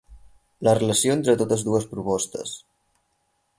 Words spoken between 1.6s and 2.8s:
dues propostes.